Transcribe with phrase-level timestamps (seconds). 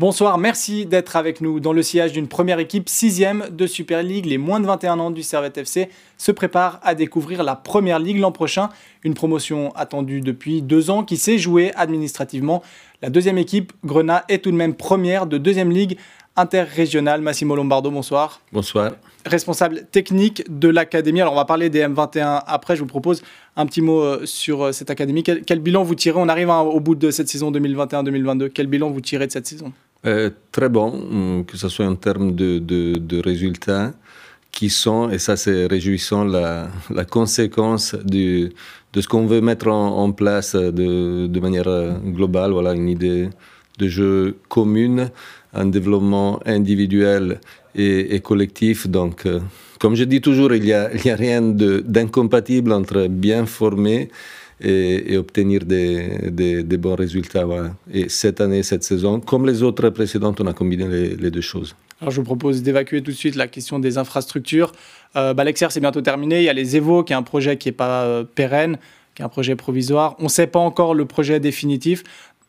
[0.00, 4.24] Bonsoir, merci d'être avec nous dans le sillage d'une première équipe, sixième de Super League.
[4.24, 8.18] Les moins de 21 ans du Servette FC se préparent à découvrir la première ligue
[8.18, 8.70] l'an prochain.
[9.04, 12.62] Une promotion attendue depuis deux ans qui s'est jouée administrativement.
[13.02, 15.98] La deuxième équipe, Grenat, est tout de même première de deuxième ligue
[16.34, 17.20] interrégionale.
[17.20, 18.40] Massimo Lombardo, bonsoir.
[18.52, 18.92] Bonsoir.
[19.26, 21.20] Responsable technique de l'académie.
[21.20, 22.74] Alors on va parler des M21 après.
[22.74, 23.22] Je vous propose
[23.54, 25.22] un petit mot euh, sur euh, cette académie.
[25.22, 26.18] Quel, bilan vous tirez?
[26.18, 28.48] On arrive hein, au bout de cette saison 2021-2022.
[28.48, 29.74] Quel bilan vous tirez de cette saison?
[30.06, 33.92] Euh, très bon, mm, que ce soit en termes de, résultats
[34.50, 36.70] qui sont, et ça c'est réjouissant, la,
[37.08, 38.50] conséquence du,
[38.92, 43.28] de ce qu'on veut mettre en, place de, de, manière euh, globale, voilà, une idée
[43.78, 45.10] de jeu commune,
[45.52, 47.40] un développement individuel
[47.74, 48.88] et, collectif.
[48.88, 49.40] Donc, euh,
[49.78, 54.10] comme je dis toujours, il n'y a, a rien d'incompatible entre bien formé
[54.60, 57.46] et, obtenir des, bons résultats.
[57.92, 61.74] Et cette année, cette saison, comme les autres précédentes, on a combiné les, deux choses.
[62.00, 64.72] Alors je vous propose d'évacuer tout de suite la question des infrastructures.
[65.16, 66.40] Euh, bah, L'Exer, c'est bientôt terminé.
[66.40, 68.78] Il y a les Evo, qui est un projet qui n'est pas euh, pérenne,
[69.14, 70.16] qui est un projet provisoire.
[70.18, 72.02] On ne sait pas encore le projet définitif.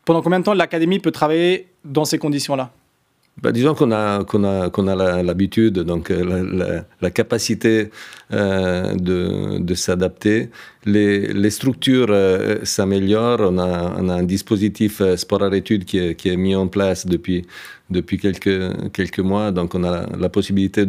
[0.04, 2.72] Pendant combien de temps l'Académie peut travailler dans ces conditions-là?
[3.40, 7.90] Bah, disons qu'on a, qu'on a, qu'on a l'habitude, donc euh, la, capacité
[8.32, 10.50] euh, de, de s'adapter.
[10.84, 13.40] Les, les, structures euh, s'améliorent.
[13.40, 17.06] On a, on a, un dispositif sport à études qui qui est mis en place
[17.06, 17.46] depuis,
[17.92, 19.52] depuis quelques, quelques mois.
[19.52, 20.86] Donc on a la, possibilité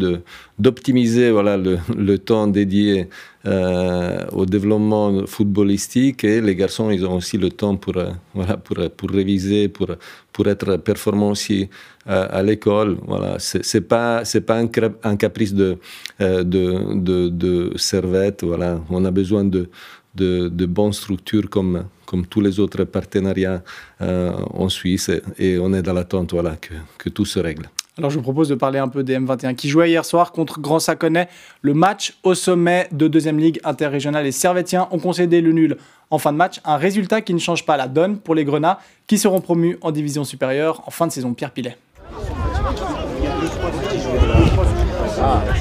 [0.57, 3.07] d'optimiser voilà, le, temps dédié
[3.45, 6.23] au développement footballistique.
[6.23, 7.95] Et les garçons, ils ont aussi le temps pour,
[8.33, 9.87] voilà, pour, pour réviser, pour,
[10.31, 11.69] pour être performants aussi
[12.05, 12.97] à, l'école.
[13.05, 15.77] Voilà, c'est pas pas un, caprice de,
[16.21, 18.43] euh, de, de, de servette.
[18.43, 19.69] Voilà, on a besoin de,
[20.15, 23.63] de, de bonnes structures comme comme tous les autres partenariats
[23.99, 27.71] euh, en Suisse et on est dans l'attente voilà que, que tout se règle.
[27.97, 30.61] Alors je vous propose de parler un peu des M21 qui jouaient hier soir contre
[30.61, 31.27] Grand Saconnet.
[31.63, 34.25] Le match au sommet de deuxième ligue interrégionale.
[34.25, 35.77] Les Servetiens ont concédé le nul
[36.11, 36.59] en fin de match.
[36.65, 38.77] Un résultat qui ne change pas la donne pour les Grenats
[39.07, 41.33] qui seront promus en division supérieure en fin de saison.
[41.33, 41.77] Pierre Pilet.
[45.19, 45.52] Un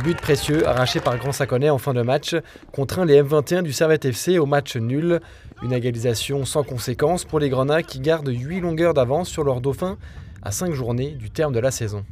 [0.00, 2.34] but précieux arraché par Grand Saconnet en fin de match
[2.72, 5.20] contraint les M21 du Servette FC au match nul.
[5.62, 9.98] Une égalisation sans conséquence pour les Grenats qui gardent 8 longueurs d'avance sur leur dauphin
[10.42, 12.04] à 5 journées du terme de la saison.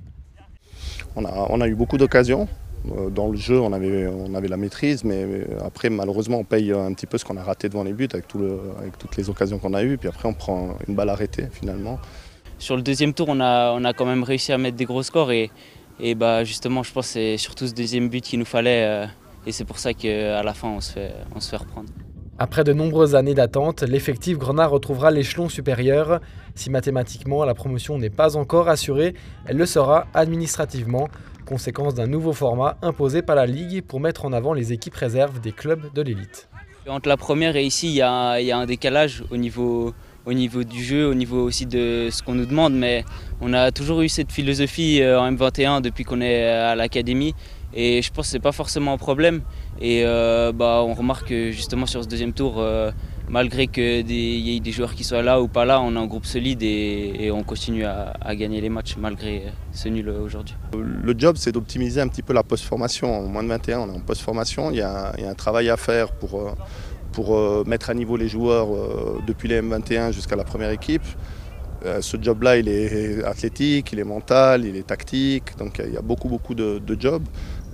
[1.16, 2.46] On a, on a eu beaucoup d'occasions.
[2.96, 5.26] Euh, dans le jeu, on avait, on avait la maîtrise, mais
[5.64, 8.28] après, malheureusement, on paye un petit peu ce qu'on a raté devant les buts avec,
[8.28, 9.96] tout le, avec toutes les occasions qu'on a eues.
[9.98, 11.98] Puis après, on prend une balle arrêtée finalement.
[12.58, 15.02] Sur le deuxième tour, on a, on a quand même réussi à mettre des gros
[15.02, 15.32] scores.
[15.32, 15.50] Et,
[16.00, 18.84] et bah, justement, je pense que c'est surtout ce deuxième but qu'il nous fallait.
[18.84, 19.06] Euh,
[19.46, 21.88] et c'est pour ça qu'à la fin, on se fait, on se fait reprendre.
[22.40, 26.20] Après de nombreuses années d'attente, l'effectif Grenat retrouvera l'échelon supérieur.
[26.54, 29.14] Si mathématiquement la promotion n'est pas encore assurée,
[29.46, 31.08] elle le sera administrativement,
[31.46, 35.40] conséquence d'un nouveau format imposé par la Ligue pour mettre en avant les équipes réserves
[35.40, 36.48] des clubs de l'élite.
[36.86, 39.92] Entre la première et ici, il y, a, un décalage au niveau,
[40.28, 43.04] au niveau du jeu, au niveau aussi de ce qu'on nous demande, mais
[43.40, 47.34] on a toujours eu cette philosophie euh, en M21 depuis qu'on est à l'académie
[47.74, 49.42] et je pense que ce n'est pas forcément un problème.
[49.80, 52.90] Et euh, bah, on remarque que justement sur ce deuxième tour, euh,
[53.28, 56.06] malgré qu'il y ait des joueurs qui soient là ou pas là, on a un
[56.06, 60.56] groupe solide et, on continue à, gagner les matchs malgré ce nul aujourd'hui.
[60.74, 63.18] Le job, c'est d'optimiser un petit peu la post-formation.
[63.18, 64.70] En moins de 21, on est en post-formation.
[64.70, 66.50] Il, y a un travail à faire pour, euh,
[67.12, 68.68] pour mettre à niveau les joueurs
[69.26, 71.04] depuis les M21 jusqu'à la première équipe.
[72.00, 76.02] Ce job-là, il est athlétique, il est mental, il est tactique, donc il y a
[76.02, 77.24] beaucoup, beaucoup de, jobs.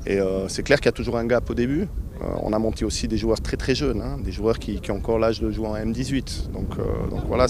[0.07, 1.89] Et euh, c'est clair qu'il y a toujours un gap au début.
[2.23, 4.97] Euh, on a monté aussi des joueurs très très jeunes, hein, des joueurs qui, ont
[4.97, 6.51] encore l'âge de jouer en M18.
[6.53, 6.83] Donc, euh,
[7.27, 7.47] voilà,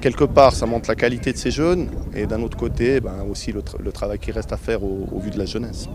[0.00, 1.88] quelque part, ça montre la qualité de ces jeunes.
[2.14, 5.38] Et d'un autre côté, ben, aussi le, travail qui reste à faire au vu de
[5.38, 5.88] la jeunesse.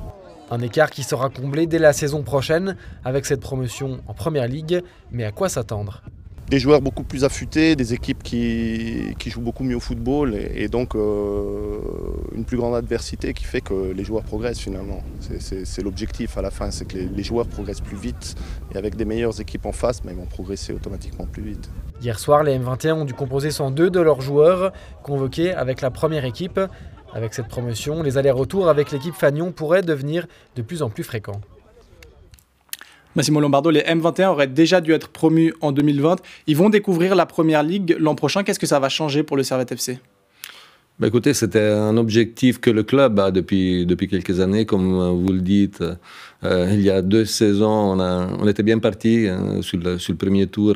[0.52, 4.82] Un écart qui sera comblé dès la saison prochaine avec cette promotion en Première Ligue.
[5.12, 6.02] Mais à quoi s'attendre?
[6.50, 10.96] Des joueurs beaucoup plus affûtés, des équipes qui, jouent beaucoup mieux au football et, donc
[10.96, 11.78] euh,
[12.34, 15.04] une plus grande adversité qui fait que les joueurs progressent finalement.
[15.40, 18.34] C'est l'objectif à la fin, c'est que les, joueurs progressent plus vite
[18.74, 21.70] et avec des meilleures équipes en face, mais ils vont progresser automatiquement plus vite.
[22.02, 24.74] Hier soir, les M21 ont dû composer 102 de leurs joueurs
[25.04, 26.60] convoqués avec la première équipe.
[27.14, 31.42] Avec cette promotion, les allers-retours avec l'équipe Fagnon pourraient devenir de plus en plus fréquents.
[33.16, 36.18] Massimo Lombardo, les M21 auraient déjà dû être promus en 2020.
[36.46, 38.44] Ils vont découvrir la première ligue l'an prochain.
[38.44, 40.00] Qu'est-ce que ça va changer pour le Servette FC
[41.00, 45.32] bah, écoutez, c'était un objectif que le club a depuis, depuis quelques années, comme vous
[45.32, 45.82] le dites.
[46.44, 49.98] Euh, il y a deux saisons, on, a, on était bien parti hein, sur, le,
[49.98, 50.74] sur, le, premier tour.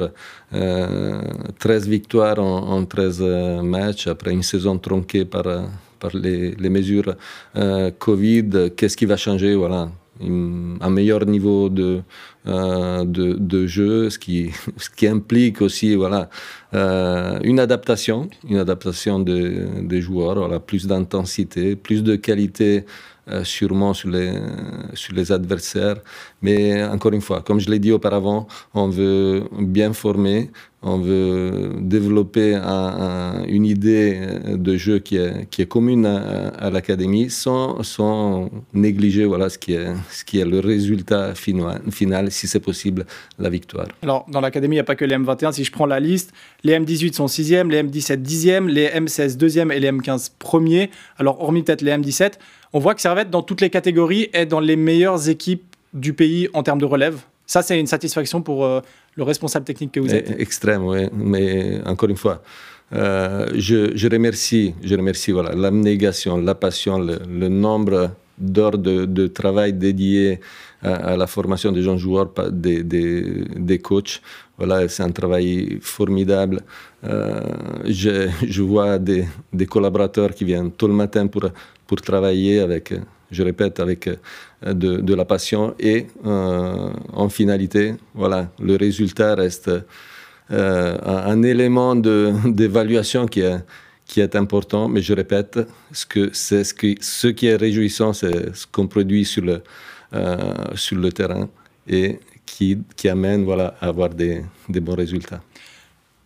[0.53, 1.21] Euh,
[1.59, 5.44] 13 victoires en, en 13 euh, matchs, après une saison tronquée par,
[6.14, 7.16] les, mesures
[7.56, 8.72] euh, Covid.
[8.76, 9.90] Qu'est-ce qui va changer voilà
[10.22, 12.04] un meilleur niveau de,
[12.46, 16.30] euh, de, de, jeu, ce qui, ce qui implique aussi voilà,
[16.76, 22.86] euh, une adaptation, une adaptation des joueurs, voilà, plus d'intensité, plus de qualité
[23.44, 24.34] sûrement sur les,
[24.94, 25.98] sur les adversaires.
[26.42, 30.52] Mais encore une fois, comme je l'ai dit auparavant, on veut bien former,
[30.83, 34.19] on veut développer un, une idée
[34.53, 40.39] de jeu qui est, commune à, l'académie sans, négliger voilà, ce, qui est, ce qui
[40.39, 43.06] est le résultat final, final si c'est possible,
[43.39, 43.88] la victoire.
[44.01, 45.53] Alors, dans l'académie, il n'y a pas que les M21.
[45.53, 46.33] Si je prends la liste,
[46.63, 50.89] les M18 sont 6e, les M17 10e, les M16 2e et les M15 1er.
[51.18, 52.33] Alors, hormis peut-être les M17,
[52.74, 55.63] on voit que Servette, dans toutes les catégories, est dans les meilleures équipes
[55.94, 57.19] du pays en termes de relève.
[57.45, 58.81] Ça, c'est une satisfaction pour euh,
[59.16, 60.40] le responsable technique que vous êtes.
[60.40, 61.10] Extrême, oui.
[61.13, 62.42] Mais encore une fois,
[62.94, 69.06] euh, je, je, remercie, je remercie voilà, l'abnégation, la passion, le, le nombre d'heures de,
[69.06, 70.40] de, travail dédiées
[70.81, 74.22] à, à, la formation des jeunes joueurs, des, des, des coachs.
[74.57, 76.62] Voilà, c'est un travail formidable.
[77.04, 77.42] Euh,
[77.86, 81.44] je, je, vois des, des, collaborateurs qui viennent tout le matin pour,
[81.88, 82.94] pour travailler avec,
[83.33, 84.09] je répète, avec
[84.65, 89.69] de, de la passion et euh, en finalité, voilà, le résultat reste
[90.51, 95.59] euh, un élément d'évaluation qui est, important, mais je répète,
[95.91, 99.63] ce, qui, est réjouissant, c'est ce qu'on produit sur le,
[100.13, 101.50] euh, terrain
[101.88, 102.77] et qui,
[103.09, 105.41] amène voilà, à avoir des, bons résultats.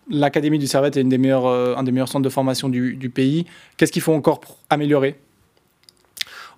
[0.10, 3.46] L'Académie du Servette est euh, un des meilleurs centres de formation du pays.
[3.78, 5.18] Qu'est-ce qu'il faut encore améliorer?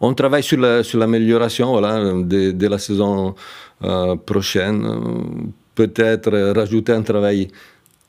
[0.02, 3.36] On travaille sur, la, sur l'amélioration voilà, dès, dès, la saison
[3.84, 5.52] euh, prochaine.
[5.76, 7.48] Peut-être rajouter un travail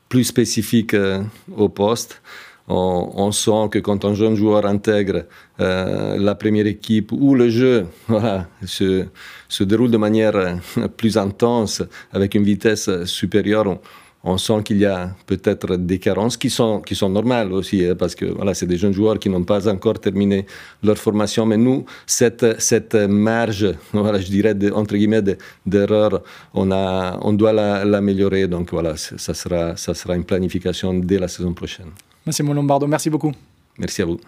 [0.09, 1.21] plus spécifique euh,
[1.55, 2.21] au poste.
[2.67, 5.25] On, sent que quand un jeune joueur intègre
[5.59, 9.07] euh, la première équipe où le jeu voilà, se,
[9.49, 10.59] se, déroule de manière
[10.97, 11.83] plus intense,
[12.13, 13.77] avec une vitesse supérieure,
[14.23, 17.95] on sent qu'il y a peut-être des carences qui sont, qui sont normales aussi, hein,
[17.97, 20.45] parce que voilà, c'est des jeunes joueurs qui n'ont pas encore terminé
[20.83, 21.45] leur formation.
[21.45, 25.23] Mais nous, cette, cette marge, voilà, je dirais, de, entre guillemets,
[25.65, 26.21] d'erreur,
[26.53, 28.47] on, a, on doit l'améliorer.
[28.47, 31.87] Donc voilà, ça sera, ça sera une planification dès la saison prochaine.
[32.25, 33.31] Merci mon Lombardo, merci beaucoup.
[33.79, 34.19] Merci à vous.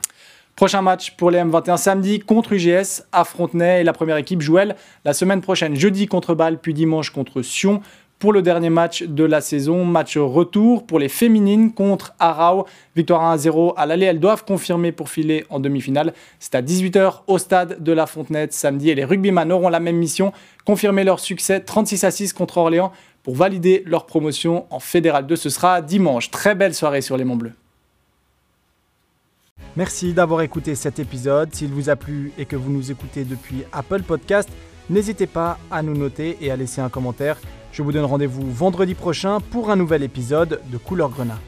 [0.56, 4.60] Prochain match pour les M21 samedi contre UGS à Frontenay et la première équipe joue
[4.60, 7.82] elle la semaine prochaine jeudi contre Bâle puis dimanche contre Sion
[8.24, 9.84] pour le dernier match de la saison.
[9.84, 12.66] Match retour pour les féminines contre Arau.
[12.96, 14.06] Victoire 1-0 à l'aller.
[14.06, 16.14] Elles doivent confirmer pour filer en demi-finale.
[16.40, 18.92] C'est à 18h au stade de la Fontenette samedi.
[18.92, 20.32] Et les rugbyman auront la même mission.
[20.64, 22.94] Confirmer leur succès 36 à 6 contre Orléans
[23.24, 25.36] pour valider leur promotion en Fédéral 2.
[25.36, 26.32] Ce sera dimanche.
[26.32, 27.56] Très belle soirée sur les Monts Bleus.
[29.76, 31.54] Merci d'avoir écouté cet épisode.
[31.54, 34.48] S'il vous a plu et que vous nous écoutez depuis Apple Podcast,
[34.90, 37.38] n'hésitez pas à nous noter et à laisser un commentaire.
[37.74, 41.40] Je vous donne rendez-vous vendredi prochain pour un nouvel épisode de Couleur Grenat.